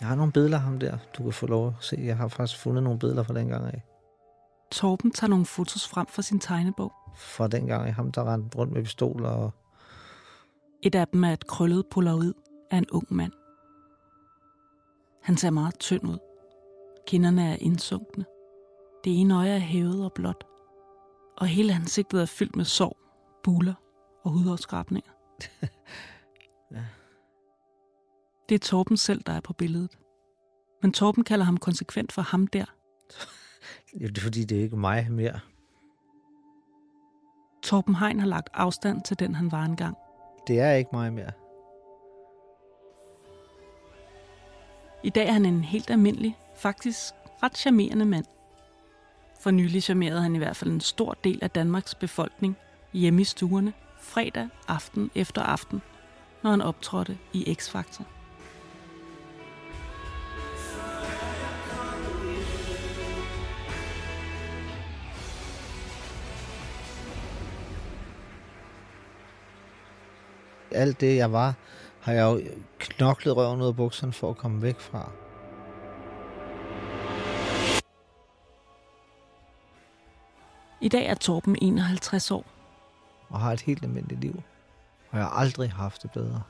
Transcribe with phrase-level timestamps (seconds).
[0.00, 1.96] Jeg har nogle billeder af ham der, du kan få lov at se.
[2.00, 3.82] Jeg har faktisk fundet nogle billeder fra den gang af.
[4.72, 6.92] Torben tager nogle fotos frem fra sin tegnebog.
[7.16, 9.28] Fra den gang af ham, der rendte rundt med pistoler.
[9.28, 9.50] Og...
[10.82, 12.34] Et af dem er et krøllet polaroid
[12.70, 13.32] af en ung mand.
[15.22, 16.18] Han ser meget tynd ud.
[17.06, 18.24] Kinderne er indsunkne.
[19.04, 20.44] Det ene øje er hævet og blåt.
[21.36, 22.98] Og hele ansigtet er fyldt med sår,
[23.44, 23.74] buler
[24.24, 25.10] og hudafskrabninger.
[26.70, 26.84] Ja.
[28.48, 29.98] Det er Torben selv, der er på billedet.
[30.82, 32.64] Men Torben kalder ham konsekvent for ham der.
[33.98, 35.40] Det er fordi, det er ikke mig mere.
[37.62, 39.96] Torben Hein har lagt afstand til den, han var engang.
[40.46, 41.30] Det er ikke mig mere.
[45.02, 48.24] I dag er han en helt almindelig, faktisk ret charmerende mand.
[49.40, 52.56] For nylig charmerede han i hvert fald en stor del af Danmarks befolkning
[52.92, 55.82] hjemme i stuerne, fredag aften efter aften,
[56.42, 58.17] når han optrådte i X-Factor.
[70.78, 71.54] Alt det, jeg var,
[72.00, 72.40] har jeg jo
[72.78, 75.10] knoklet røven ud af bukserne for at komme væk fra.
[80.80, 82.44] I dag er Torben 51 år.
[83.28, 84.42] Og har et helt almindeligt liv.
[85.10, 86.42] Og jeg har aldrig haft det bedre.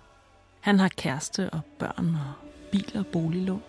[0.61, 2.33] Han har kæreste og børn og
[2.73, 3.63] bil og boliglån.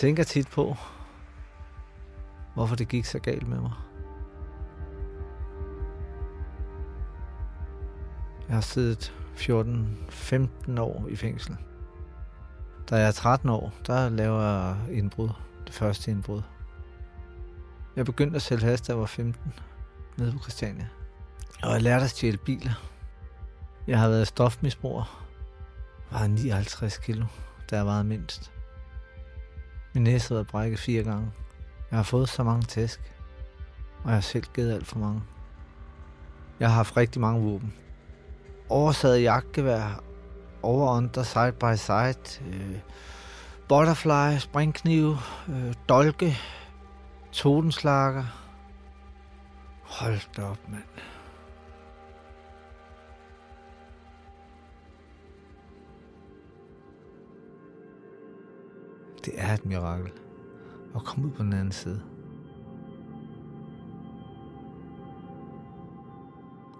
[0.00, 0.76] Tænker tit på,
[2.54, 3.72] hvorfor det gik så galt med mig.
[8.48, 11.56] Jeg har siddet 14-15 år i fængsel.
[12.90, 15.28] Da jeg er 13 år, der laver jeg indbrud.
[15.66, 16.42] Det første indbrud.
[17.96, 19.52] Jeg begyndte at sælge has, da jeg var 15,
[20.16, 20.88] nede på Christiania.
[21.62, 22.82] Og jeg lærte at stjæle biler.
[23.86, 25.26] Jeg har været stofmisbruger.
[26.10, 27.26] Jeg var 59 kilo,
[27.70, 28.52] da jeg var mindst.
[29.92, 31.32] Min næse er brækket fire gange.
[31.90, 33.00] Jeg har fået så mange tæsk.
[34.02, 35.22] Og jeg har selv givet alt for mange.
[36.60, 37.74] Jeg har haft rigtig mange våben.
[38.68, 40.02] Oversaget jagtgevær,
[40.62, 42.78] over under side by side, øh,
[43.68, 45.16] butterfly, springkniv,
[45.48, 46.36] øh, dolke,
[47.32, 48.24] totenslager.
[49.82, 51.09] Hold da op, mand.
[59.30, 60.10] Det er et mirakel
[60.94, 62.02] at komme ud på den anden side.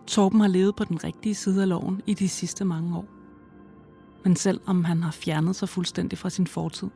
[0.07, 3.05] Torben har levet på den rigtige side af loven i de sidste mange år.
[4.25, 6.89] Men selvom han har fjernet sig fuldstændig fra sin fortid,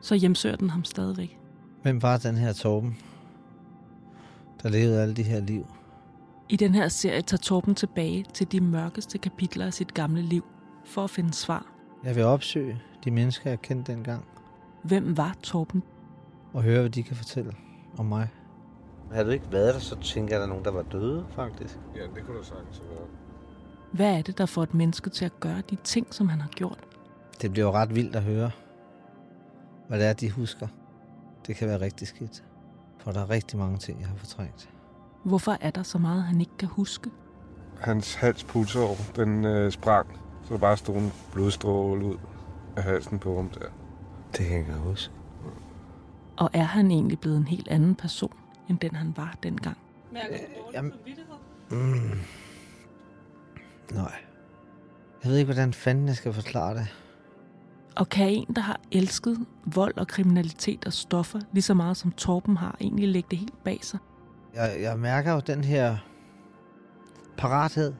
[0.00, 1.38] så hjemsøger den ham stadigvæk.
[1.82, 2.96] Hvem var den her Torben,
[4.62, 5.66] der levede alle de her liv?
[6.48, 10.44] I den her serie tager Torben tilbage til de mørkeste kapitler af sit gamle liv
[10.84, 11.66] for at finde svar.
[12.04, 14.24] Jeg vil opsøge de mennesker, jeg kendte dengang,
[14.82, 15.82] Hvem var Torben?
[16.52, 17.52] og høre, hvad de kan fortælle
[17.98, 18.28] om mig.
[19.12, 21.26] Havde du ikke været der, så tænker jeg, at der er nogen, der var døde,
[21.34, 21.78] faktisk.
[21.96, 23.08] Ja, det kunne du sagtens have været.
[23.92, 26.48] Hvad er det, der får et menneske til at gøre de ting, som han har
[26.48, 26.78] gjort?
[27.42, 28.50] Det bliver jo ret vildt at høre,
[29.88, 30.66] hvad det er, de husker.
[31.46, 32.44] Det kan være rigtig skidt.
[32.98, 34.70] For der er rigtig mange ting, jeg har fortrængt.
[35.24, 37.10] Hvorfor er der så meget, han ikke kan huske?
[37.80, 40.06] Hans halspulsår, den øh, sprang,
[40.44, 42.16] så der bare stod en blodstråle ud
[42.76, 43.66] af halsen på ham der.
[44.32, 45.14] Det kan jeg ikke huske.
[46.36, 48.36] Og er han egentlig blevet en helt anden person,
[48.68, 49.76] end den han var dengang?
[50.72, 50.92] Jamen,
[51.70, 52.18] mm,
[53.92, 54.12] nej.
[55.22, 56.86] Jeg ved ikke, hvordan fanden jeg skal forklare det.
[57.96, 62.12] Og kan en, der har elsket vold og kriminalitet og stoffer lige så meget som
[62.12, 63.98] Torben har, egentlig lægge det helt bag sig?
[64.54, 65.96] Jeg, jeg mærker jo den her
[67.36, 67.94] parathed.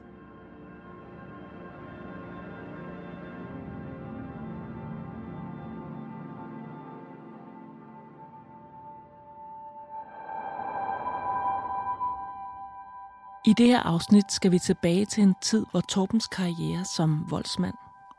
[13.45, 17.73] I det her afsnit skal vi tilbage til en tid, hvor Torbens karriere som voldsmand,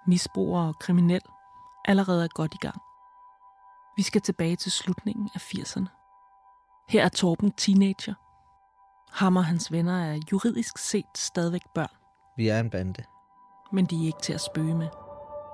[0.07, 1.21] misbruger og kriminel
[1.85, 2.81] allerede er godt i gang.
[3.97, 5.87] Vi skal tilbage til slutningen af 80'erne.
[6.89, 8.15] Her er Torben teenager.
[9.13, 11.91] Ham og hans venner er juridisk set stadigvæk børn,
[12.37, 13.05] Vi er en bande.
[13.73, 14.89] men de er ikke til at spøge med.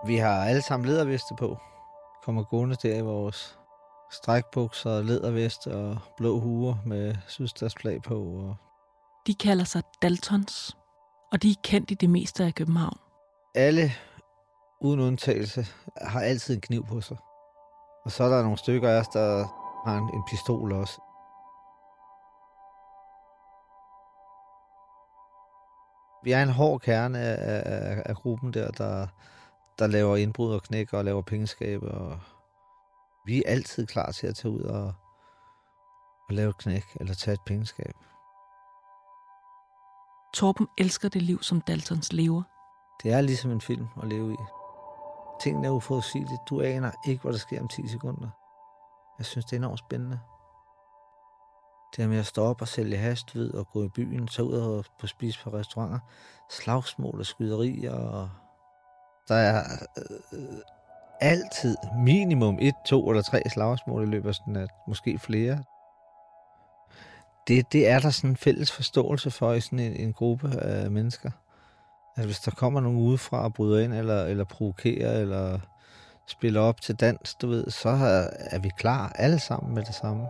[0.06, 1.58] Vi har alle sammen lederveste på.
[2.24, 3.58] Kommer gående der i vores
[4.12, 8.14] strækbukser, ledervest og blå huer med sydstatsflag på.
[8.22, 8.56] Og
[9.26, 10.76] de kalder sig Daltons,
[11.32, 12.98] og de er kendt i det meste af København.
[13.54, 13.92] alle,
[14.80, 17.16] uden undtagelse, har altid en kniv på sig.
[18.04, 19.46] Og så er der nogle stykker af os, der
[19.88, 21.00] har en, en pistol også.
[26.24, 29.06] Vi er en hård kerne af, af, af gruppen der, der,
[29.78, 31.82] der laver indbrud og knækker og laver pengeskab.
[31.82, 32.20] Og
[33.26, 34.92] vi er altid klar til at tage ud og,
[36.28, 37.94] og lave et knæk eller tage et pengeskab.
[40.34, 42.42] Torben elsker det liv, som Daltons lever.
[43.02, 44.36] Det er ligesom en film at leve i.
[45.42, 46.38] Tingene er uforudsigelige.
[46.48, 48.28] Du aner ikke, hvad der sker om 10 sekunder.
[49.18, 50.20] Jeg synes, det er enormt spændende.
[51.96, 54.46] Det her med at stå op og sælge hast, ved, og gå i byen, tage
[54.46, 55.98] ud og på spise på restauranter,
[56.50, 57.94] slagsmål og skyderier.
[57.94, 58.30] Og
[59.28, 59.62] der er
[60.32, 60.58] øh, øh
[61.20, 65.64] altid minimum et, to eller tre slagsmål i løbet af sådan at måske flere.
[67.48, 70.90] Det, det er der sådan en fælles forståelse for i sådan en, en gruppe af
[70.90, 71.30] mennesker.
[72.16, 75.58] At hvis der kommer nogen udefra og bryder ind, eller, eller provokerer, eller
[76.26, 79.94] spiller op til dans, du ved, så er, er vi klar alle sammen med det
[79.94, 80.26] samme.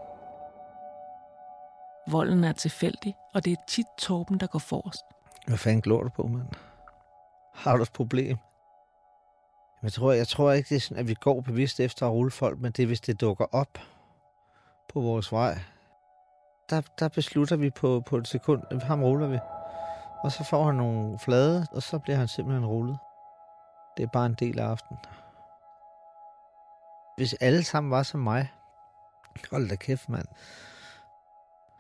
[2.09, 5.03] Volden er tilfældig, og det er tit Torben, der går forrest.
[5.47, 6.49] Hvad fanden glor du på, mand?
[7.55, 8.37] Har du et problem?
[9.83, 12.31] Jeg tror, jeg tror ikke, det er sådan, at vi går bevidst efter at rulle
[12.31, 13.79] folk, men det er, hvis det dukker op
[14.93, 15.59] på vores vej.
[16.71, 19.39] Der, der beslutter vi på, på et sekund, at ham ruller vi.
[20.23, 22.99] Og så får han nogle flade, og så bliver han simpelthen rullet.
[23.97, 25.01] Det er bare en del af aftenen.
[27.17, 28.53] Hvis alle sammen var som mig,
[29.51, 30.27] hold da kæft, mand.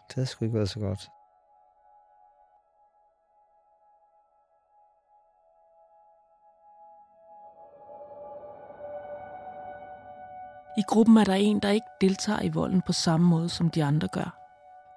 [0.09, 1.11] Det havde sgu ikke været så godt.
[10.79, 13.85] I gruppen er der en, der ikke deltager i volden på samme måde, som de
[13.85, 14.40] andre gør.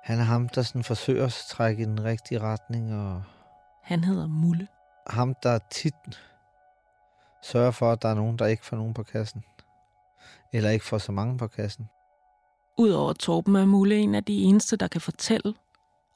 [0.03, 3.23] Han er ham, der sådan forsøger at trække i den rigtige retning, og
[3.83, 4.67] Han hedder Mulle.
[5.07, 5.93] ham, der tit
[7.43, 9.43] sørger for, at der er nogen, der ikke får nogen på kassen.
[10.53, 11.85] Eller ikke får så mange på kassen.
[12.77, 15.53] Udover Torben er Mulle en af de eneste, der kan fortælle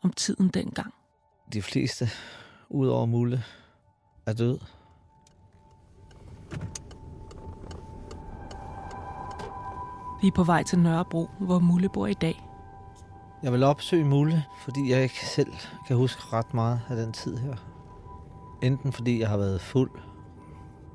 [0.04, 0.94] om tiden dengang.
[1.54, 2.10] De fleste,
[2.70, 3.44] ud over Mulle,
[4.26, 4.60] er død.
[10.22, 12.47] Vi er på vej til Nørrebro, hvor Mulle bor i dag.
[13.44, 15.54] Jeg vil opsøge Mulle, fordi jeg ikke selv
[15.88, 17.56] kan huske ret meget af den tid her.
[18.62, 19.92] Enten fordi jeg har været fuld,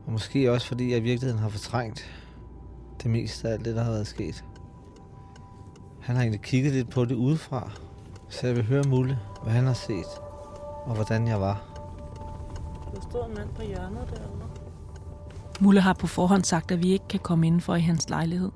[0.07, 2.11] og måske også fordi jeg i virkeligheden har fortrængt
[3.03, 4.45] det meste af alt det, der har været sket.
[6.01, 7.71] Han har egentlig kigget lidt på det udefra,
[8.29, 10.21] så jeg vil høre Mulle, hvad han har set,
[10.85, 11.63] og hvordan jeg var.
[12.95, 14.49] Der står en mand på hjørnet derovre.
[15.61, 18.51] Mulle har på forhånd sagt, at vi ikke kan komme indenfor i hans lejlighed.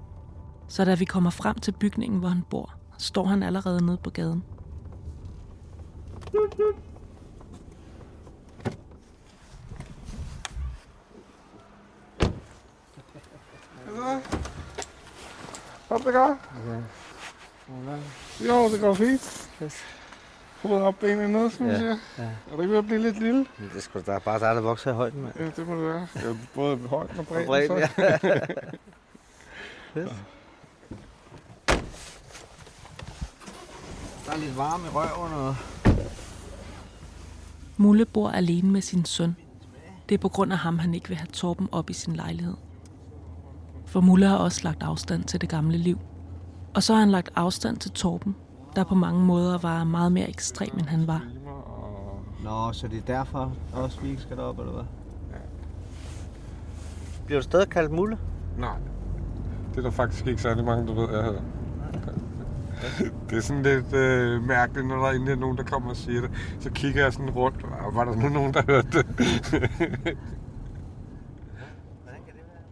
[0.68, 4.10] Så da vi kommer frem til bygningen, hvor han bor, står han allerede nede på
[4.10, 4.44] gaden.
[15.88, 16.38] Kom, det går.
[18.46, 19.48] Jo, det går fint.
[20.62, 21.98] Hovedet op, benene ned, synes Ja, jeg.
[22.18, 22.22] ja.
[22.24, 23.46] Er du ikke ved at blive lidt lille?
[23.74, 25.34] Det sgu da bare dig, der vokser i højden, mand.
[25.38, 26.06] Ja, det må det være.
[26.14, 26.20] Ja,
[26.54, 27.46] både højt og bredt.
[27.46, 28.02] bredt, så.
[29.96, 30.06] ja.
[34.26, 35.54] Der er lidt varme i røven, og...
[37.76, 39.36] Mulle bor alene med sin søn.
[40.08, 42.54] Det er på grund af ham, han ikke vil have Torben op i sin lejlighed.
[43.86, 45.98] For Mulle har også lagt afstand til det gamle liv.
[46.74, 48.36] Og så har han lagt afstand til Torben,
[48.76, 51.22] der på mange måder var meget mere ekstrem, end han var.
[52.44, 54.84] Nå, så det er derfor også, vi ikke skal derop, eller hvad?
[57.26, 58.18] Bliver du stadig kaldt mulle?
[58.58, 58.76] Nej.
[59.70, 61.40] Det er der faktisk ikke særlig mange, der ved, jeg hedder.
[63.30, 66.20] Det er sådan lidt øh, mærkeligt, når der endelig er nogen, der kommer og siger
[66.20, 66.30] det.
[66.60, 69.06] Så kigger jeg sådan rundt, og var der nu nogen, der hørte det?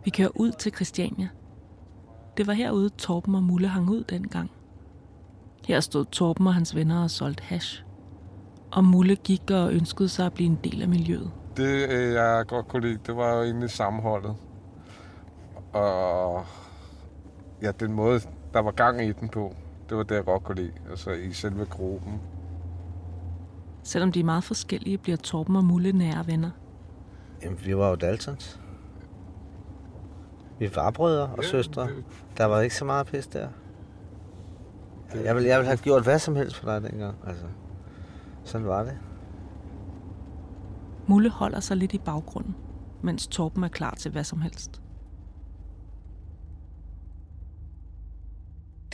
[0.04, 1.28] Vi kører ud til Christiania.
[2.37, 4.50] Det var herude, Torben og Mulle hang ud dengang.
[5.66, 7.84] Her stod Torben og hans venner og solgte hash.
[8.70, 11.30] Og Mulle gik og ønskede sig at blive en del af miljøet.
[11.56, 14.37] Det, øh, jeg godt kunne lide, det var jo egentlig sammenholdet.
[15.73, 16.44] Og
[17.62, 18.20] ja, den måde,
[18.54, 19.54] der var gang i den på,
[19.88, 20.72] det var det, jeg godt kunne lide.
[20.90, 22.20] Altså i selve gruppen.
[23.82, 26.50] Selvom de er meget forskellige, bliver Torben og Mulle nære venner.
[27.42, 28.60] Jamen, vi var jo Daltons.
[30.58, 31.82] Vi var brødre og Ja, søstre.
[31.86, 32.04] det-
[32.38, 33.48] Der var ikke så meget pis der.
[35.24, 37.16] Jeg ville, jeg ville have gjort hvad som helst for dig dengang.
[37.26, 37.44] Altså,
[38.44, 38.98] sådan var det.
[41.06, 42.56] Mulle holder sig lidt i baggrunden,
[43.02, 44.82] mens Torben er klar til hvad som helst.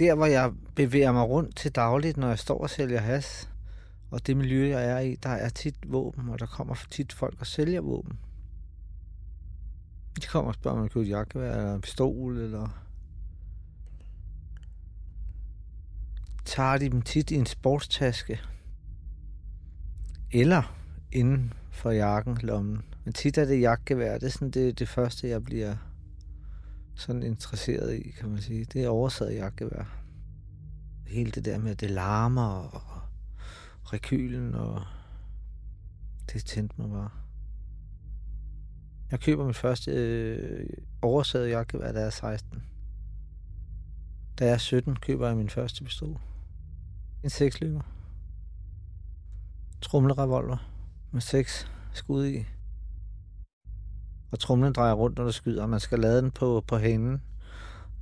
[0.00, 3.50] Der, hvor jeg bevæger mig rundt til dagligt, når jeg står og sælger has,
[4.10, 7.40] og det miljø, jeg er i, der er tit våben, og der kommer tit folk
[7.40, 8.18] og sælger våben.
[10.16, 12.84] De kommer og spørger, om man kan et jakkevær, eller en pistol, eller...
[16.44, 18.40] Tager de dem tit i en sportstaske.
[20.32, 20.76] Eller
[21.12, 22.82] inden for jakken, lommen.
[23.04, 25.76] Men tit er det jakkevær, Det er sådan det, det første, jeg bliver
[27.00, 28.64] sådan interesseret i, kan man sige.
[28.64, 29.96] Det er oversaget jagtgevær.
[31.06, 32.82] Hele det der med, at det larmer og
[33.92, 34.82] rekylen, og
[36.32, 37.10] det tændte mig bare.
[39.10, 40.66] Jeg køber mit første øh,
[41.02, 42.62] oversaget jagtgevær, da jeg er 16.
[44.38, 46.20] Da jeg er 17, køber jeg min første pistol.
[47.24, 47.80] En seksløber.
[49.82, 50.70] Trumlerevolver
[51.10, 52.44] med seks skud i.
[54.30, 55.66] Og trumlen drejer rundt, når du skyder.
[55.66, 57.22] Man skal lade den på, på hænden,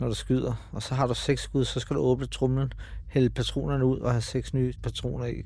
[0.00, 0.68] når du skyder.
[0.72, 2.72] Og så har du seks skud, så skal du åbne trumlen,
[3.06, 5.42] hælde patronerne ud og have seks nye patroner i.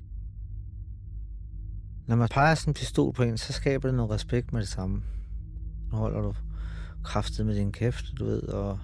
[2.06, 4.68] Når man peger sådan en pistol på en, så skaber det noget respekt med det
[4.68, 5.02] samme.
[5.90, 6.34] Nu holder du
[7.04, 8.78] kraftet med din kæft, du ved, og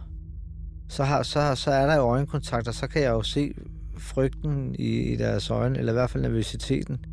[0.88, 3.54] så, har, så, så er der jo øjenkontakt, og så kan jeg jo se
[3.98, 7.04] frygten i, i deres øjne, eller i hvert fald nervøsiteten.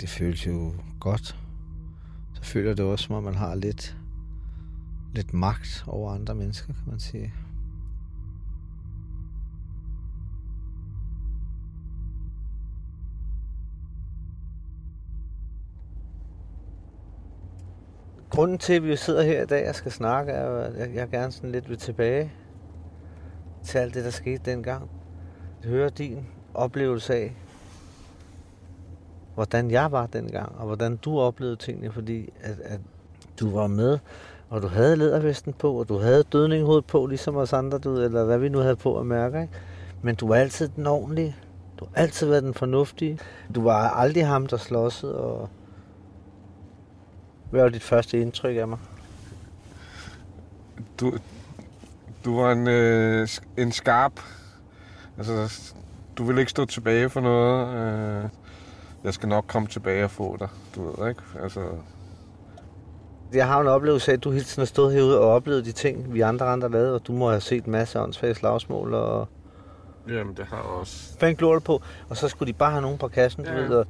[0.00, 1.36] Det føles jo godt.
[2.32, 3.96] Så føler det også, som om man har lidt,
[5.14, 7.34] lidt magt over andre mennesker, kan man sige.
[18.30, 21.08] Grunden til, at vi sidder her i dag og skal snakke, er, at jeg, jeg
[21.08, 22.32] gerne sådan lidt vil tilbage
[23.64, 24.90] til alt det, der skete dengang.
[25.64, 27.36] Høre din oplevelse af,
[29.34, 32.80] hvordan jeg var dengang, og hvordan du oplevede tingene, fordi at, at
[33.40, 33.98] du var med,
[34.50, 38.24] og du havde lædervesten på, og du havde dødninghovedet på, ligesom os andre, du, eller
[38.24, 39.40] hvad vi nu havde på at mærke.
[39.40, 39.52] Ikke?
[40.02, 41.36] Men du var altid den ordentlige.
[41.80, 43.18] Du har altid været den fornuftige.
[43.54, 45.48] Du var aldrig ham, der slåsede, og
[47.50, 48.78] hvad var dit første indtryk af mig?
[51.00, 51.12] Du,
[52.24, 54.12] du var en, øh, en skarp.
[55.18, 55.62] Altså,
[56.18, 57.74] du vil ikke stå tilbage for noget.
[57.76, 58.28] Øh,
[59.04, 61.22] jeg skal nok komme tilbage og få dig, du ved, ikke?
[61.42, 61.60] Altså...
[63.32, 65.72] Jeg har en oplevelse af, at du hele tiden har stået herude og oplevet de
[65.72, 69.28] ting, vi andre andre lavede, og du må have set en masse åndssvage slagsmål og...
[70.08, 71.18] Jamen, det har jeg også.
[71.18, 73.50] Fængt glort på, og så skulle de bare have nogen på kassen, ja.
[73.50, 73.76] du ved.
[73.76, 73.86] Og...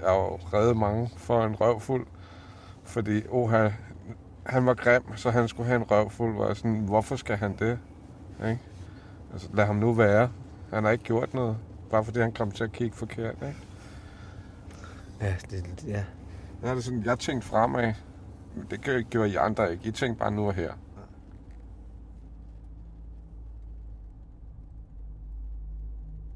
[0.00, 2.06] Jeg har jo reddet mange for en røvfuld,
[2.84, 3.68] fordi oha,
[4.46, 6.36] han var grim, så han skulle have en røvfuld.
[6.36, 7.78] Var sådan, hvorfor skal han det?
[8.44, 8.60] Ikke?
[9.32, 10.30] Altså, lad ham nu være.
[10.72, 11.56] Han har ikke gjort noget,
[11.90, 13.34] bare fordi han kom til at kigge forkert.
[13.42, 13.56] Ikke?
[15.20, 16.04] Ja, det, ja.
[16.62, 17.94] Det er sådan, jeg tænkte fremad.
[18.70, 19.88] Det gjorde I andre ikke.
[19.88, 20.72] I tænkte bare nu og her.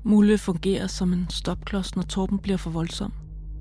[0.04, 3.12] Mulle fungerer som en stopklods, når Torben bliver for voldsom.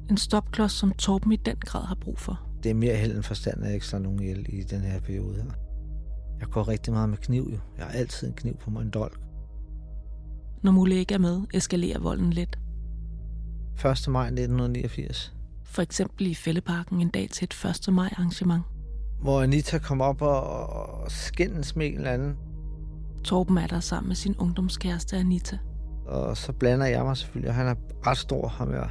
[0.09, 2.39] En stopklods, som Torben i den grad har brug for.
[2.63, 4.99] Det er mere held end forstand, at jeg ikke slår nogen ihjel i den her
[4.99, 5.51] periode her.
[6.39, 7.59] Jeg går rigtig meget med kniv jo.
[7.77, 9.19] Jeg har altid en kniv på mig, en dolk.
[10.63, 12.59] Når Mulle ikke er med, eskalerer volden lidt.
[13.85, 14.07] 1.
[14.07, 15.33] maj 1989.
[15.65, 17.93] For eksempel i Fælleparken en dag til et 1.
[17.93, 18.63] maj arrangement.
[19.21, 22.35] Hvor Anita kom op og skændes med en eller anden.
[23.23, 25.57] Torben er der sammen med sin ungdomskæreste Anita.
[26.07, 27.75] Og så blander jeg mig selvfølgelig, og han er
[28.07, 28.89] ret stor, ham jeg.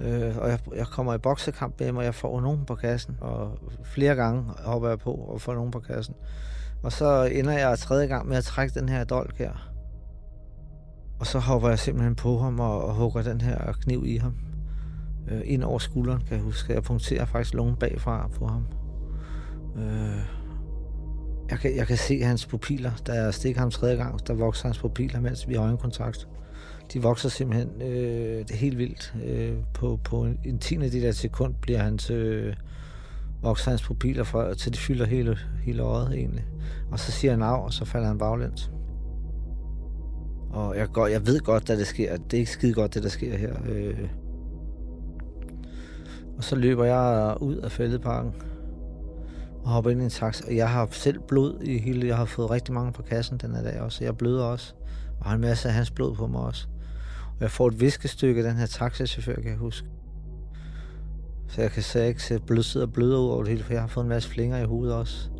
[0.00, 3.16] Øh, og jeg, jeg kommer i boksekamp med ham, og jeg får nogen på kassen.
[3.20, 6.14] Og flere gange hopper jeg på og får nogen på kassen.
[6.82, 9.71] Og så ender jeg tredje gang med at trække den her dolk her.
[11.22, 14.34] Og så hopper jeg simpelthen på ham og, og hugger den her kniv i ham.
[15.30, 16.72] Øh, ind over skulderen, kan jeg huske.
[16.72, 18.66] Jeg punkterer faktisk lungen bagfra på ham.
[19.76, 20.20] Øh,
[21.50, 22.90] jeg, kan, jeg kan se hans pupiller.
[23.06, 26.28] Da jeg stikker ham tredje gang, der vokser hans pupiller, mens vi har øjenkontakt.
[26.92, 29.14] De vokser simpelthen øh, det er helt vildt.
[29.24, 32.54] Øh, på, på en, en tiende del af sekund bliver hans, øh,
[33.42, 36.44] vokser hans pupiller fra, til det fylder hele, hele øjet egentlig.
[36.90, 38.70] Og så siger han af, og så falder han baglæns.
[40.52, 42.16] Og jeg, går, jeg ved godt, at det sker.
[42.16, 43.54] Det er ikke skide godt, det der sker her.
[43.68, 44.08] Øh.
[46.36, 48.32] Og så løber jeg ud af fældeparken
[49.64, 50.54] og hopper ind i en taxa.
[50.54, 52.06] Jeg har selv blod i hele...
[52.06, 54.04] Jeg har fået rigtig mange på kassen den her dag også.
[54.04, 54.74] Jeg bløder også.
[55.20, 56.66] Og har en masse af hans blod på mig også.
[57.26, 59.88] Og jeg får et viskestykke af den her taxachauffør, kan jeg huske.
[61.48, 63.72] Så jeg kan sige, ikke se blød sidder og bløder ud over det hele, for
[63.72, 65.30] jeg har fået en masse flinger i hovedet også.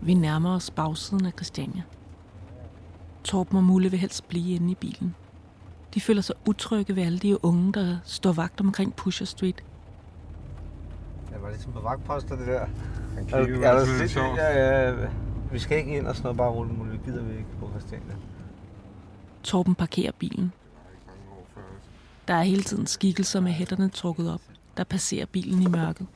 [0.00, 1.82] Vi nærmer os bagsiden af Christiania.
[3.24, 5.14] Torben og Mulle vil helst blive inde i bilen.
[5.94, 9.64] De føler sig utrygge ved alle de unge, der står vagt omkring Pusher Street.
[11.32, 12.66] Det var ligesom på vagtposter, det der.
[13.14, 14.38] Han Er, kiggede er lidt lidt, sjovt.
[14.38, 14.94] ja, ja,
[15.52, 16.92] vi skal ikke ind og sådan noget, bare rulle Mulle.
[16.92, 18.14] Det gider vi ikke på Christiania.
[19.42, 20.52] Torben parkerer bilen.
[22.28, 24.40] Der er hele tiden skikkelser med hætterne trukket op,
[24.76, 26.06] der passerer bilen i mørket.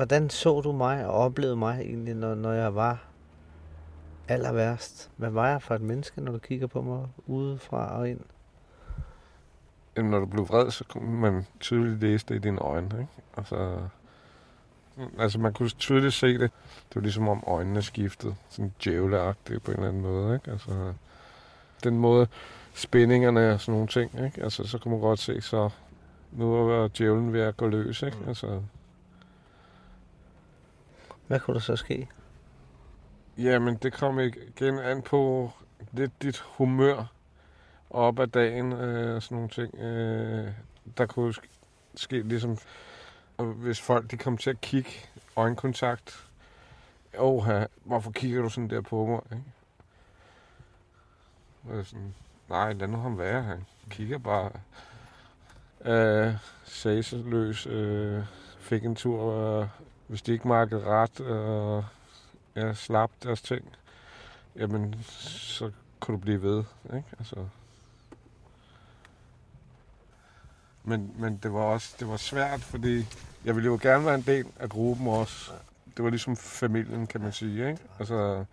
[0.00, 3.04] Hvordan så du mig og oplevede mig egentlig, når, når jeg var
[4.28, 5.10] aller værst?
[5.16, 8.20] Hvad var jeg for et menneske, når du kigger på mig udefra og ind?
[9.96, 12.86] Jamen, når du blev vred, så kunne man tydeligt læse det i dine øjne.
[12.86, 13.08] Ikke?
[13.36, 13.78] Altså,
[15.18, 16.50] altså, man kunne tydeligt se det.
[16.88, 18.34] Det var ligesom om øjnene skiftede.
[18.48, 20.34] Sådan djævleagtigt på en eller anden måde.
[20.34, 20.50] Ikke?
[20.50, 20.92] Altså,
[21.84, 22.26] den måde,
[22.74, 24.24] spændingerne og sådan nogle ting.
[24.24, 24.42] Ikke?
[24.42, 25.70] Altså, så kunne man godt se, så
[26.32, 28.02] nu er djævlen ved at gå løs.
[28.02, 28.18] Ikke?
[28.28, 28.60] Altså,
[31.30, 32.08] hvad kunne der så ske?
[33.38, 35.50] Jamen, det kom igen an på
[35.92, 37.12] lidt dit humør
[37.90, 39.74] op ad dagen øh, og sådan nogle ting.
[39.78, 40.48] Øh,
[40.98, 41.34] der kunne
[41.94, 42.58] ske, ligesom,
[43.36, 44.90] og hvis folk de kom til at kigge
[45.36, 46.28] øjenkontakt.
[47.18, 47.46] Åh,
[47.84, 49.20] hvorfor kigger du sådan der på mig?
[49.32, 49.44] Ikke?
[51.78, 52.14] Og sådan,
[52.48, 53.42] nej, lad nu ham være.
[53.42, 54.50] Han kigger bare
[55.84, 56.34] øh,
[56.64, 57.66] sageløs.
[57.66, 58.24] Øh,
[58.58, 59.68] fik en tur, øh,
[60.10, 61.84] hvis de ikke markedet ret, og
[62.56, 63.64] ja, slap deres ting,
[64.56, 67.08] jamen, så kunne du blive ved, ikke?
[67.18, 67.46] Altså.
[70.84, 73.06] Men, men det var også det var svært, fordi
[73.44, 75.52] jeg ville jo gerne være en del af gruppen også.
[75.96, 77.82] Det var ligesom familien, kan man sige, ikke?
[77.98, 78.44] Altså,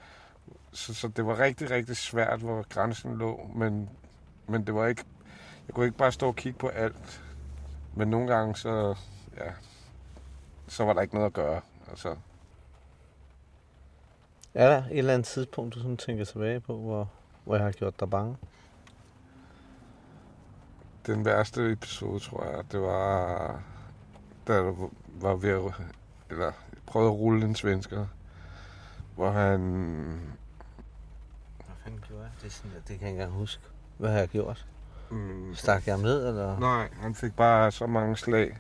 [0.71, 3.89] så, så det var rigtig, rigtig svært, hvor grænsen lå, men,
[4.47, 5.03] men det var ikke...
[5.67, 7.23] Jeg kunne ikke bare stå og kigge på alt.
[7.95, 8.95] Men nogle gange, så,
[9.37, 9.51] ja,
[10.67, 11.61] så var der ikke noget at gøre.
[11.89, 12.15] Altså,
[14.53, 17.09] Er der et eller andet tidspunkt, du sådan tænker tilbage på, hvor,
[17.45, 18.37] hvor jeg har gjort dig bange?
[21.05, 23.61] Den værste episode, tror jeg, det var,
[24.47, 24.89] da du
[25.21, 25.61] var ved at,
[26.29, 26.51] eller
[26.85, 28.07] prøvede at rulle en svensker,
[29.15, 29.59] hvor han,
[31.65, 32.31] Hvad fanden gjorde jeg?
[32.41, 33.63] Det, er sådan, det kan jeg ikke engang huske.
[33.97, 34.67] Hvad har jeg gjort?
[35.09, 36.59] mm, Stak jeg ham ned, eller?
[36.59, 38.57] nej, han fik bare så mange slag,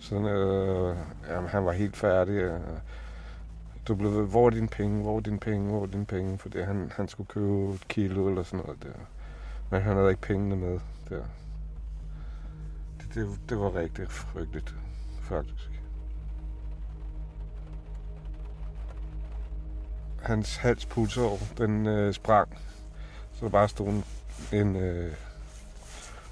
[0.00, 0.96] sådan, øh,
[1.28, 2.34] jamen, han var helt færdig.
[2.34, 2.60] Øh,
[3.88, 6.38] du blev ved, hvor er dine penge, hvor er dine penge, hvor er dine penge,
[6.38, 9.00] fordi han, han skulle købe et kilo eller sådan noget der.
[9.70, 11.22] Men han havde ikke pengene med der.
[13.00, 14.74] Det, det, det var rigtig frygteligt,
[15.22, 15.70] faktisk.
[20.22, 22.58] Hans halspulsår, den øh, sprang,
[23.32, 24.04] så der bare stod en,
[24.52, 25.14] en øh,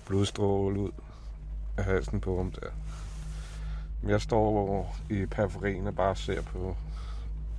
[0.06, 0.90] blodstråle ud
[1.76, 2.70] af halsen på ham der.
[4.06, 6.76] Jeg står i periferien og bare ser på,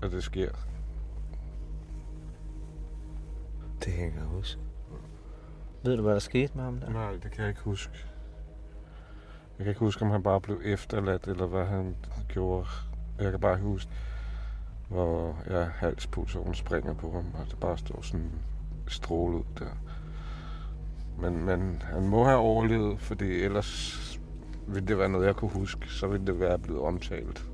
[0.04, 0.52] at det sker.
[3.80, 4.62] Det kan jeg ikke huske.
[5.84, 6.90] Ved du, hvad der skete med ham der?
[6.90, 7.94] Nej, det kan jeg ikke huske.
[9.58, 11.96] Jeg kan ikke huske, om han bare blev efterladt, eller hvad han
[12.30, 12.68] gjorde.
[13.20, 13.92] Jeg kan bare huske,
[14.90, 18.32] hvor ja, halspulsåren springer på ham, og det bare står sådan
[18.88, 19.72] stråle ud der.
[21.22, 24.09] Men, men han må have overlevet, fordi ellers
[24.74, 25.88] ville det være noget, jeg kunne huske.
[25.90, 27.46] Så ville det være blevet omtalt.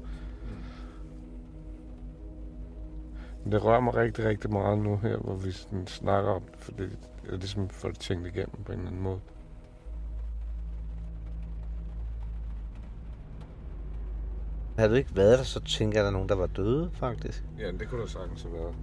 [3.43, 6.59] Men det rører mig rigtig, rigtig meget nu her, hvor vi sådan snakker om det,
[6.59, 6.83] fordi
[7.31, 9.19] jeg ligesom får det tænkt igennem på en eller anden måde.
[14.77, 16.89] Havde du ikke været der, så tænker jeg, at der er nogen, der var døde,
[16.93, 17.43] faktisk.
[17.59, 18.75] Ja, det kunne der sagtens have været.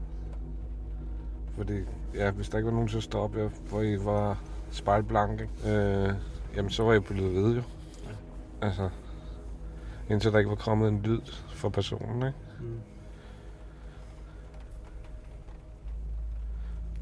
[1.57, 1.75] Fordi,
[2.15, 6.15] ja, hvis der ikke var nogen til at stoppe jer, hvor I var spejlblanke, øh,
[6.57, 7.63] jamen så var I blevet ved jo.
[8.63, 8.91] Altså,
[10.11, 12.39] indtil der ikke var kommet en lyd fra personen, ikke?
[12.61, 12.81] Mm.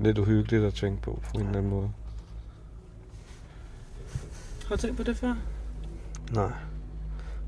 [0.00, 1.92] Lidt uhyggeligt at tænke på, på en eller anden måde.
[4.68, 5.34] Har du tænkt på det før?
[6.32, 6.52] Nej,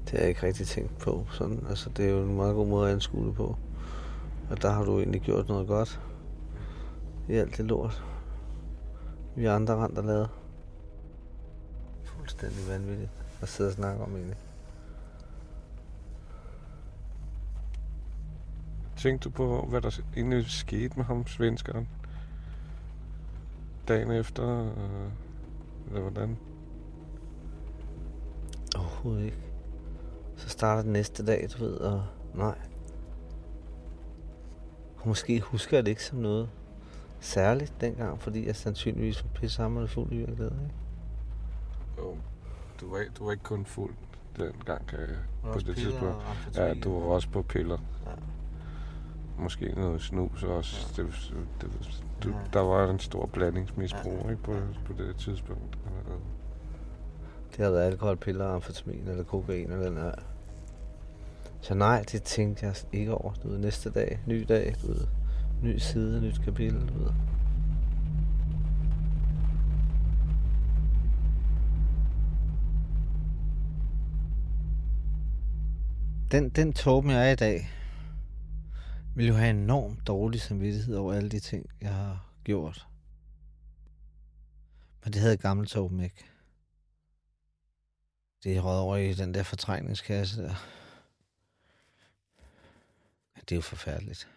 [0.05, 1.27] det har jeg ikke rigtig tænkt på.
[1.31, 3.57] Sådan, altså, det er jo en meget god måde at anskue det på.
[4.51, 6.01] Og der har du egentlig gjort noget godt.
[7.29, 8.05] I alt det lort.
[9.37, 10.29] Vi andre rent og lavet.
[12.42, 13.11] Fuldstændig vanvittigt
[13.42, 14.37] at sidde og snakke om egentlig.
[18.96, 21.88] Tænkte du på, hvad der egentlig skete med ham, svenskeren?
[23.88, 25.11] Dagen efter, øh,
[25.88, 26.38] eller hvordan?
[28.76, 29.38] Overhovedet ikke.
[30.37, 32.59] Så starter den næste dag, du ved, og nej.
[34.96, 36.50] Og måske husker jeg det ikke som noget
[37.20, 40.61] særligt dengang, fordi jeg sandsynligvis var pissehammerende fuld i virkeligheden.
[40.61, 40.82] Ikke?
[41.98, 42.16] Jo,
[42.81, 43.94] du var, du var ikke kun fuld
[44.38, 44.98] dengang, jeg,
[45.42, 46.16] på det tidspunkt.
[46.57, 47.78] Ja, du var også på piller.
[48.07, 48.11] Ja.
[49.38, 51.02] Måske noget snus også.
[51.02, 52.35] Det, det, du, Ja.
[52.52, 54.31] der var en stor blandingsmisbrug Ja.
[54.31, 54.55] ikke, på,
[54.87, 55.78] på det tidspunkt.
[57.57, 60.14] Det har været alkohol, piller, amfetamin eller kokain eller noget.
[61.61, 63.33] Så nej, det tænkte jeg ikke over.
[63.35, 65.07] Du ved, næste dag, ny dag, du ved,
[65.62, 67.11] ny side, nyt kapitel, du ved.
[76.33, 77.71] Den, den Torben, jeg er i dag,
[79.16, 82.87] vil jo have enormt dårlig samvittighed over alle de ting, jeg har gjort.
[85.05, 86.25] Men det havde gamle Torben ikke.
[88.45, 90.55] Det er over i den der fortrængningskasse der.
[93.40, 94.29] Det er jo forfærdeligt.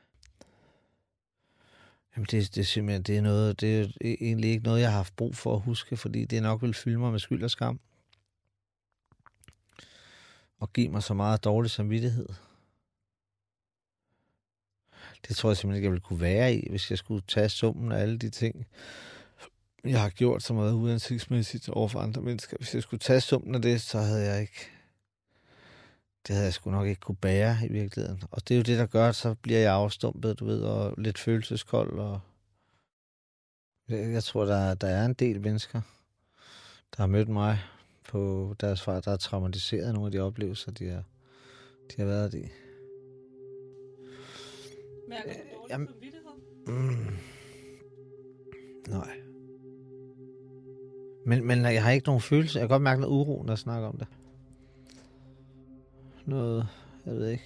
[2.15, 4.89] Jamen det, det er simpelthen det er noget, det er e-, egentlig ikke noget, jeg
[4.89, 7.51] har haft brug for at huske, fordi det nok vil fylde mig med skyld og
[7.51, 7.79] skam.
[10.59, 12.27] Og give mig så meget dårlig samvittighed.
[15.27, 17.91] Det tror jeg simpelthen ikke, jeg ville kunne være i, hvis jeg skulle tage summen
[17.91, 18.67] af alle de ting,
[19.83, 22.57] jeg har gjort, som har været uansigtsmæssigt over for andre mennesker.
[22.57, 24.71] Hvis jeg skulle tage summen af det, så havde jeg ikke...
[26.27, 28.23] Det havde jeg sgu nok ikke kunne bære i virkeligheden.
[28.31, 30.93] Og det er jo det, der gør, at så bliver jeg afstumpet, du ved, og
[30.97, 31.99] lidt følelseskold.
[31.99, 32.19] Og
[33.89, 35.81] jeg tror, der, der er en del mennesker,
[36.95, 37.59] der har mødt mig
[38.09, 41.03] på deres far, der er traumatiseret nogle af de oplevelser, de har,
[41.91, 42.47] de har været i.
[45.09, 45.89] Mærker du dårlig Jamen-?
[46.67, 47.17] Mm.
[48.87, 49.17] Nej.
[51.25, 52.59] Men, men jeg har ikke nogen følelse.
[52.59, 54.07] Jeg kan godt mærke noget uro, når jeg snakker om det.
[56.25, 56.67] Noget,
[57.05, 57.43] jeg ved ikke.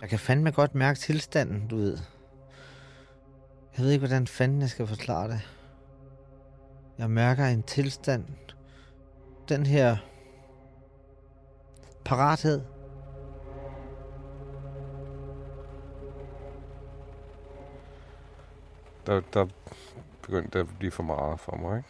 [0.00, 1.98] Jeg kan fandme godt mærke tilstanden, du ved.
[3.76, 5.40] Jeg ved ikke, hvordan fanden jeg skal forklare det.
[7.00, 8.24] Jeg mærker en tilstand.
[9.48, 9.96] Den her
[12.04, 12.62] parathed.
[19.06, 19.46] Der, der
[20.22, 21.88] begyndte at blive for meget for mig, ikke?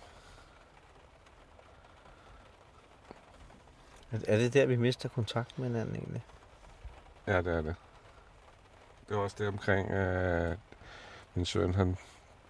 [4.33, 6.25] Er det der, vi mister kontakt med hinanden egentlig?
[7.27, 7.75] Ja, det er det.
[9.09, 10.59] Det var også det omkring, at
[11.35, 11.97] min søn, han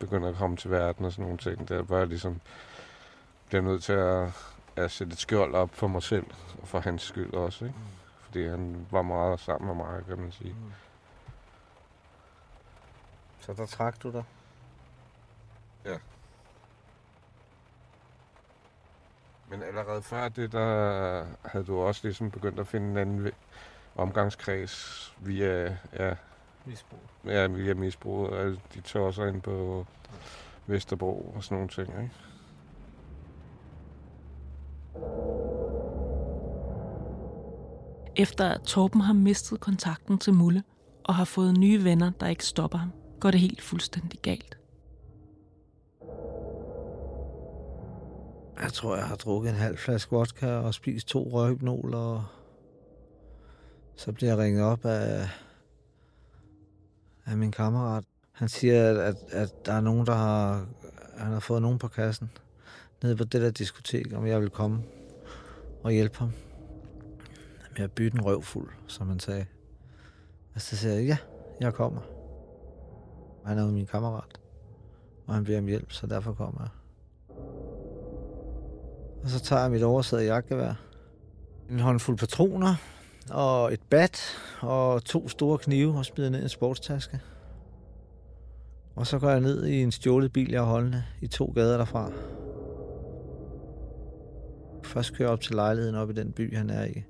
[0.00, 1.68] begynder at komme til verden og sådan nogle ting.
[1.68, 2.40] Der var jeg ligesom,
[3.48, 4.28] bliver nødt til at,
[4.76, 6.26] at sætte et skjold op for mig selv,
[6.62, 7.76] og for hans skyld også, ikke?
[8.20, 10.54] Fordi han var meget sammen med mig, kan man sige.
[13.40, 14.24] Så der trak du dig?
[19.50, 23.30] Men allerede før det, der havde du også ligesom begyndt at finde en anden
[23.96, 26.14] omgangskreds via, ja,
[26.66, 27.00] Misbrug.
[27.26, 29.86] ja, via misbrug og alle de tosser ind på
[30.66, 32.10] Vesterbro og sådan nogle ting, ikke?
[38.16, 40.62] Efter at Torben har mistet kontakten til Mulle
[41.04, 44.58] og har fået nye venner, der ikke stopper ham, går det helt fuldstændig galt.
[48.62, 52.24] Jeg tror, jeg har drukket en halv flaske vodka og spist to røghypnol, og
[53.96, 55.28] så bliver jeg ringet op af,
[57.30, 58.04] af min kammerat.
[58.32, 60.66] Han siger, at, at, at der er nogen, der har,
[61.16, 62.30] han har fået nogen på kassen
[63.02, 64.82] nede på det der diskotek, om jeg vil komme
[65.82, 66.32] og hjælpe ham
[67.76, 69.46] med at bytte en røvfuld, som han sagde.
[70.54, 71.16] Og så siger jeg, ja,
[71.60, 72.00] jeg kommer.
[73.46, 74.40] Han er jo min kammerat,
[75.26, 76.70] og han beder om hjælp, så derfor kommer jeg.
[79.22, 80.74] Og så tager jeg mit oversaget jakkevær.
[81.70, 82.74] En håndfuld patroner
[83.30, 84.20] og et bat
[84.60, 87.20] og to store knive og smider ned i en sportstaske.
[88.96, 91.76] Og så går jeg ned i en stjålet bil, jeg har holdende i to gader
[91.76, 92.12] derfra.
[94.84, 97.02] Først kører jeg op til lejligheden op i den by, han er i.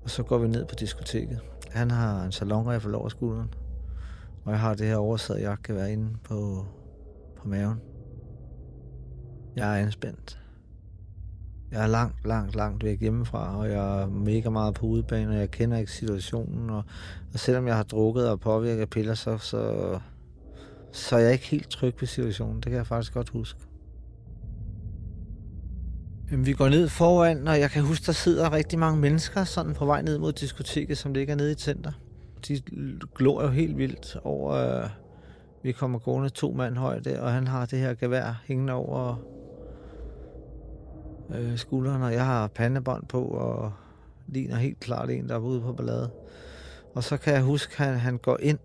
[0.00, 1.40] Og så går vi ned på diskoteket.
[1.70, 3.54] Han har en salonrifle over skulderen.
[4.44, 6.66] Og jeg har det her oversaget jakkevær inde på,
[7.36, 7.80] på maven.
[9.56, 10.38] Jeg er anspændt.
[11.72, 15.38] Jeg er langt, langt, langt væk hjemmefra, og jeg er mega meget på udebane, og
[15.38, 16.70] jeg kender ikke situationen.
[16.70, 16.84] Og,
[17.32, 19.98] og selvom jeg har drukket og påvirket af piller, så, så,
[20.92, 22.56] så er jeg ikke helt tryg ved situationen.
[22.56, 23.60] Det kan jeg faktisk godt huske.
[26.30, 29.74] Jamen, vi går ned foran, og jeg kan huske, der sidder rigtig mange mennesker sådan
[29.74, 31.92] på vej ned mod diskoteket, som ligger nede i et center.
[32.48, 32.62] De
[33.14, 34.90] glor jo helt vildt over, øh,
[35.62, 39.16] vi kommer gående to mand højde, og han har det her gevær hængende over
[41.34, 43.72] øh, skulderen, og jeg har pandebånd på, og
[44.26, 46.10] ligner helt klart en, der er ude på ballade.
[46.94, 48.58] Og så kan jeg huske, at han, han går ind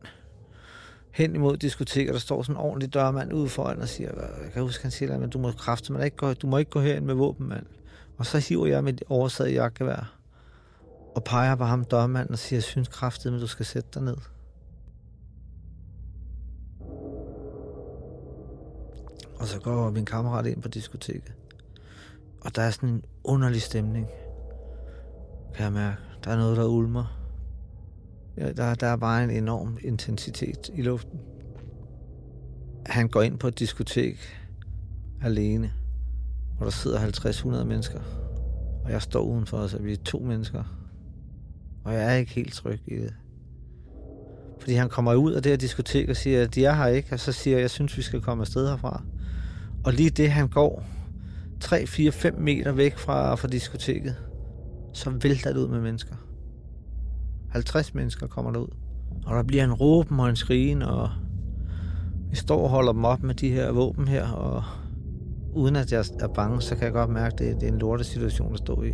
[1.12, 4.12] hen imod diskoteket, der står sådan en ordentlig dørmand ude foran og siger,
[4.43, 6.71] jeg kan huske, han siger, at du må kræfte, man ikke gå, du må ikke
[6.71, 7.65] gå herind med våben, mand.
[8.17, 10.17] Og så hiver jeg mit oversaget jakkevær
[11.15, 14.02] og peger på ham dørmanden og siger, jeg synes kraftigt, men du skal sætte dig
[14.02, 14.17] ned.
[19.39, 21.34] Og så går min kammerat ind på diskoteket.
[22.43, 24.08] Og der er sådan en underlig stemning.
[25.56, 25.97] Kan jeg mærke.
[26.23, 27.19] Der er noget, der ulmer.
[28.38, 31.19] Ja, der, der er bare en enorm intensitet i luften.
[32.86, 34.17] Han går ind på et diskotek
[35.21, 35.71] alene,
[36.58, 37.99] hvor der sidder 50-100 mennesker.
[38.84, 40.63] Og jeg står udenfor, så vi er to mennesker.
[41.84, 43.13] Og jeg er ikke helt tryg i det.
[44.60, 47.13] Fordi han kommer ud af det her diskotek og siger, at de er her ikke.
[47.13, 49.03] Og så siger jeg, jeg synes, vi skal komme afsted herfra.
[49.84, 50.84] Og lige det, han går
[51.63, 54.15] 3, 4, 5 meter væk fra, fra diskoteket,
[54.93, 56.15] så vælter det ud med mennesker.
[57.49, 58.67] 50 mennesker kommer der ud.
[59.26, 61.10] Og der bliver en råben og en skrigen, og
[62.30, 64.63] vi står og holder dem op med de her våben her, og
[65.54, 67.80] uden at jeg er bange, så kan jeg godt mærke, at det, det er en
[67.80, 68.91] lortet situation at stå i.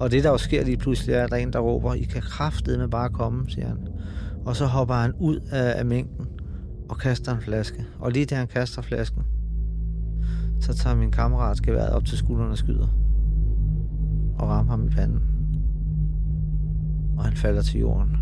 [0.00, 2.02] Og det, der jo sker lige pludselig, er, at der er en, der råber, I
[2.02, 2.22] kan
[2.66, 3.78] med bare komme, siger han.
[4.44, 6.26] Og så hopper han ud af, af mængden
[6.88, 7.84] og kaster en flaske.
[7.98, 9.22] Og lige da han kaster flasken,
[10.60, 12.88] så tager min kammerat geværet op til skulderen og skyder.
[14.38, 15.22] Og rammer ham i panden.
[17.16, 18.16] Og han falder til jorden.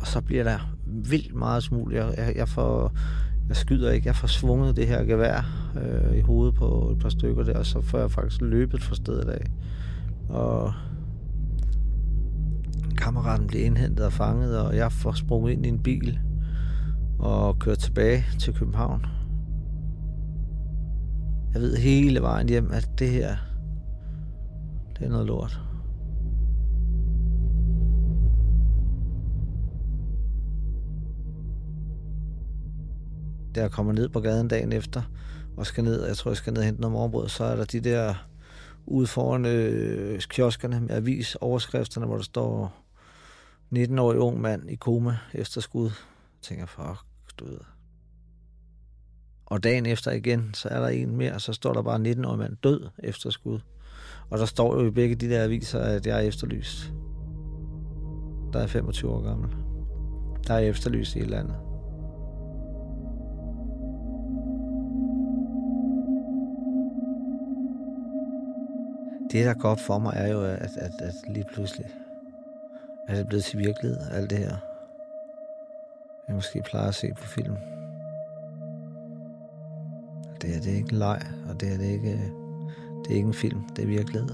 [0.00, 1.94] Og så bliver der vildt meget smul.
[1.94, 2.92] Jeg, jeg, får,
[3.48, 4.06] jeg skyder ikke.
[4.06, 7.66] Jeg får svunget det her gevær øh, i hovedet på et par stykker der, og
[7.66, 9.46] så får jeg faktisk løbet fra stedet af.
[10.28, 10.72] Og
[13.06, 16.18] kammeraten blev indhentet og fanget, og jeg får sprunget ind i en bil
[17.18, 19.06] og kørt tilbage til København.
[21.54, 23.36] Jeg ved hele vejen hjem, at det her,
[24.98, 25.60] det er noget lort.
[33.54, 35.02] Da jeg kommer ned på gaden dagen efter,
[35.56, 37.64] og skal ned, jeg tror, jeg skal ned og hente noget morgenbrød, så er der
[37.64, 38.14] de der
[38.86, 42.85] ude foran øh, kioskerne med avisoverskrifterne, hvor der står
[43.74, 45.84] 19-årig ung mand i koma efter skud.
[45.84, 46.98] Jeg tænker, fuck,
[47.38, 47.58] du ved.
[49.46, 52.38] Og dagen efter igen, så er der en mere, og så står der bare 19-årig
[52.38, 53.60] mand død efter skud.
[54.30, 56.92] Og der står jo i begge de der aviser, at jeg er efterlyst.
[58.52, 59.50] Der er 25 år gammel.
[60.46, 61.56] Der er efterlyst i landet.
[69.36, 71.86] det, der går op for mig, er jo, at, at, at lige pludselig
[73.08, 74.56] er det blevet til virkelighed, alt det her.
[76.28, 77.56] Jeg måske plejer at se på film.
[80.42, 82.32] Det her det er ikke en leg, og det her det er ikke,
[83.04, 84.28] det er ikke en film, det er virkelighed.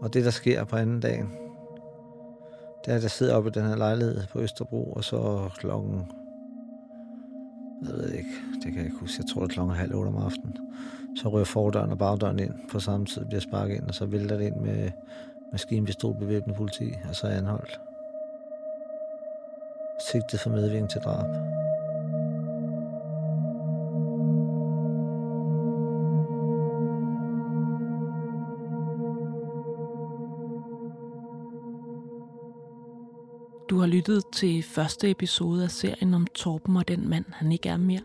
[0.00, 1.26] Og det, der sker på anden dagen,
[2.84, 6.12] det er, at jeg sidder oppe i den her lejlighed på Østerbro, og så klokken,
[7.82, 10.08] jeg ved ikke, det kan jeg ikke huske, jeg tror det er klokken halv otte
[10.08, 10.56] om aftenen,
[11.16, 14.36] så ryger fordøren og bagdøren ind på samme tid, bliver sparket ind, og så vælter
[14.36, 14.90] det ind med
[15.52, 17.80] maskinpistol bevæbnet politi, og så er anholdt.
[20.10, 21.26] Sigtet for medvirkning til drab.
[33.70, 37.68] Du har lyttet til første episode af serien om Torben og den mand, han ikke
[37.68, 38.00] er mere.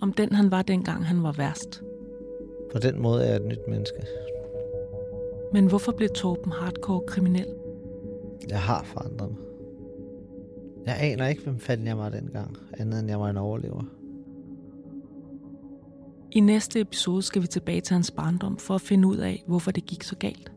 [0.00, 1.82] Om den, han var dengang, han var værst.
[2.72, 3.98] På den måde er jeg et nyt menneske.
[5.52, 7.46] Men hvorfor blev Torben hardcore kriminel?
[8.48, 9.38] Jeg har forandret mig.
[10.86, 13.82] Jeg aner ikke, hvem fanden jeg var dengang, andet end jeg var en overlever.
[16.32, 19.70] I næste episode skal vi tilbage til hans barndom for at finde ud af, hvorfor
[19.70, 20.52] det gik så galt.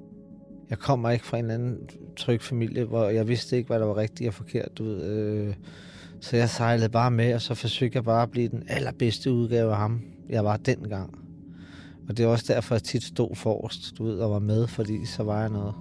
[0.69, 3.97] Jeg kommer ikke fra en anden tryg familie, hvor jeg vidste ikke, hvad der var
[3.97, 4.77] rigtigt og forkert.
[4.77, 5.53] Du ved, øh,
[6.19, 9.71] så jeg sejlede bare med, og så forsøgte jeg bare at blive den allerbedste udgave
[9.71, 11.28] af ham, jeg var dengang.
[12.09, 15.05] Og det er også derfor, jeg tit stod forrest, du ved, og var med, fordi
[15.05, 15.75] så var jeg noget.